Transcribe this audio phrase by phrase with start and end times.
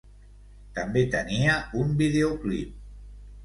[0.77, 2.85] També tenia un videoclip.